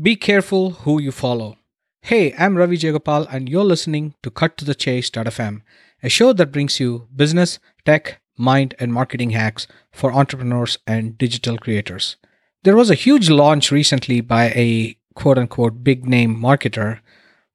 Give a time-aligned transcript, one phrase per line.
[0.00, 1.56] Be careful who you follow.
[2.02, 5.62] Hey, I'm Ravi Jayagopal, and you're listening to Cut to the Chase.fm,
[6.04, 11.58] a show that brings you business, tech, mind, and marketing hacks for entrepreneurs and digital
[11.58, 12.14] creators.
[12.62, 17.00] There was a huge launch recently by a quote unquote big name marketer.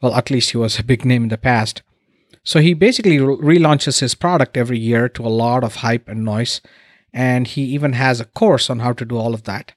[0.01, 1.81] Well, at least he was a big name in the past.
[2.43, 6.25] So he basically re- relaunches his product every year to a lot of hype and
[6.25, 6.59] noise.
[7.15, 9.71] And he even has a course on how to do all of that.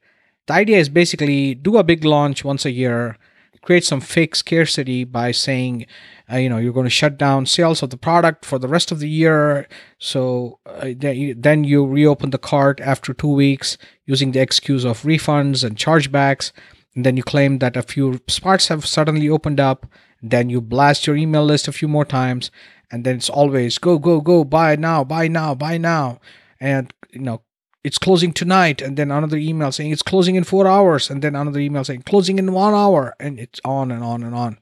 [0.48, 3.16] The idea is basically do a big launch once a year,
[3.62, 5.86] create some fake scarcity by saying,
[6.32, 8.90] uh, you know, you're going to shut down sales of the product for the rest
[8.90, 9.68] of the year.
[9.98, 15.62] So uh, then you- reopen the cart after two weeks using the excuse of refunds
[15.62, 16.50] and chargebacks.
[16.96, 19.86] And then you claim that a few spots have suddenly opened up.
[20.20, 22.50] Then you blast your email list a few more times.
[22.90, 26.18] And then it's always go, go, go, buy now, buy now, buy now.
[26.60, 27.42] And, you know,
[27.84, 28.82] it's closing tonight.
[28.82, 31.10] And then another email saying it's closing in four hours.
[31.10, 33.14] And then another email saying closing in one hour.
[33.20, 34.58] And it's on and on and on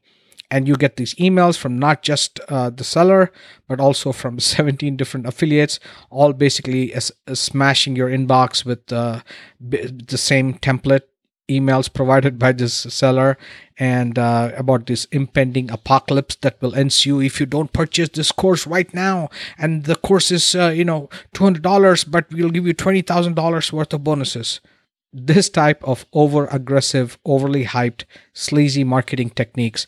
[0.51, 3.33] and you get these emails from not just uh, the seller
[3.69, 9.21] but also from 17 different affiliates all basically as, as smashing your inbox with uh,
[9.69, 11.03] b- the same template
[11.49, 13.39] emails provided by this seller
[13.79, 18.67] and uh, about this impending apocalypse that will ensue if you don't purchase this course
[18.67, 23.73] right now and the course is uh, you know $200 but we'll give you $20000
[23.73, 24.61] worth of bonuses
[25.17, 29.87] this type of over aggressive, overly hyped, sleazy marketing techniques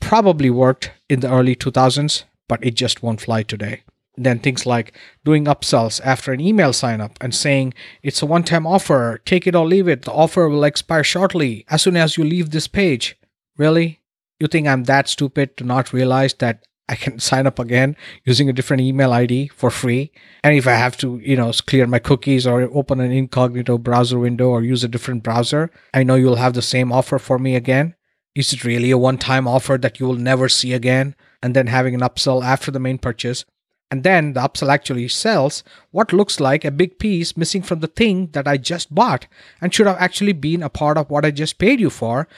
[0.00, 3.82] probably worked in the early 2000s, but it just won't fly today.
[4.18, 4.92] Then things like
[5.24, 9.46] doing upsells after an email sign up and saying it's a one time offer, take
[9.46, 12.68] it or leave it, the offer will expire shortly as soon as you leave this
[12.68, 13.16] page.
[13.56, 14.00] Really?
[14.40, 18.48] You think I'm that stupid to not realize that I can sign up again using
[18.48, 20.10] a different email ID for free.
[20.42, 24.18] And if I have to, you know, clear my cookies or open an incognito browser
[24.18, 27.54] window or use a different browser, I know you'll have the same offer for me
[27.56, 27.94] again.
[28.34, 31.14] Is it really a one time offer that you will never see again?
[31.42, 33.44] And then having an upsell after the main purchase.
[33.90, 37.86] And then the upsell actually sells what looks like a big piece missing from the
[37.86, 39.26] thing that I just bought
[39.60, 42.28] and should have actually been a part of what I just paid you for,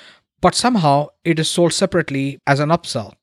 [0.40, 3.14] but somehow it is sold separately as an upsell.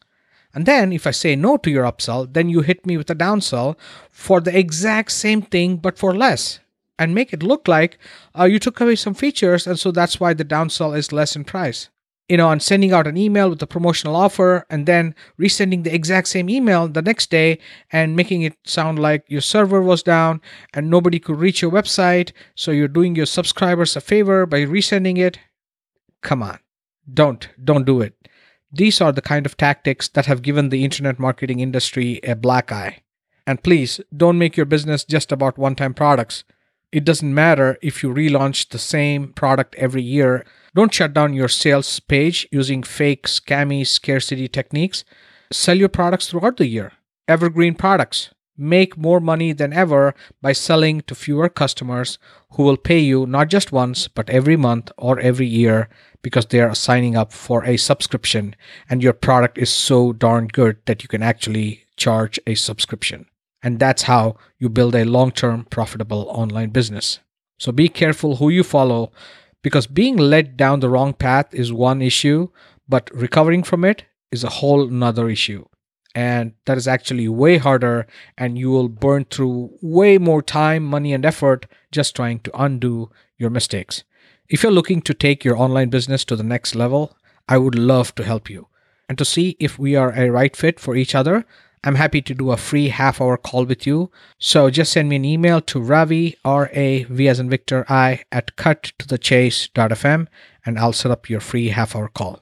[0.54, 3.16] And then if I say no to your upsell, then you hit me with a
[3.16, 3.78] downsell
[4.10, 6.60] for the exact same thing but for less
[7.00, 7.98] and make it look like
[8.38, 11.44] uh, you took away some features and so that's why the downsell is less in
[11.44, 11.90] price.
[12.30, 15.94] You know, on sending out an email with a promotional offer and then resending the
[15.94, 17.60] exact same email the next day
[17.92, 20.42] and making it sound like your server was down
[20.74, 22.34] and nobody could reach your website.
[22.54, 25.40] So you're doing your subscribers a favor by resending it.
[26.22, 26.60] Come on.
[27.12, 28.14] Don't, don't do it.
[28.72, 32.72] These are the kind of tactics that have given the internet marketing industry a black
[32.72, 33.04] eye.
[33.46, 36.44] And please don't make your business just about one time products.
[36.92, 40.46] It doesn't matter if you relaunch the same product every year.
[40.78, 45.04] Don't shut down your sales page using fake, scammy scarcity techniques.
[45.52, 46.92] Sell your products throughout the year.
[47.28, 48.30] Evergreen products.
[48.56, 52.20] Make more money than ever by selling to fewer customers
[52.52, 55.90] who will pay you not just once, but every month or every year
[56.22, 58.56] because they are signing up for a subscription
[58.88, 63.26] and your product is so darn good that you can actually charge a subscription.
[63.64, 67.18] And that's how you build a long term profitable online business.
[67.58, 69.12] So be careful who you follow
[69.68, 72.48] because being led down the wrong path is one issue,
[72.88, 75.66] but recovering from it is a whole nother issue.
[76.16, 78.08] And that is actually way harder,
[78.38, 83.12] and you will burn through way more time, money, and effort just trying to undo
[83.38, 84.06] your mistakes.
[84.48, 87.18] If you're looking to take your online business to the next level,
[87.50, 88.70] I would love to help you.
[89.10, 91.46] And to see if we are a right fit for each other,
[91.84, 94.12] I'm happy to do a free half hour call with you.
[94.40, 98.24] So just send me an email to Ravi, R A V as in Victor I,
[98.32, 100.28] at cuttothechase.fm
[100.66, 102.42] and I'll set up your free half hour call.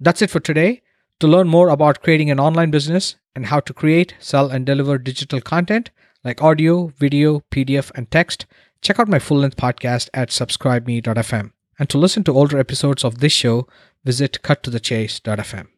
[0.00, 0.82] That's it for today.
[1.20, 4.96] To learn more about creating an online business and how to create, sell, and deliver
[4.96, 5.90] digital content
[6.24, 8.46] like audio, video, PDF, and text,
[8.82, 11.52] check out my full length podcast at subscribeme.fm.
[11.78, 13.66] And to listen to older episodes of this show,
[14.04, 15.68] visit cuttothechase.fm.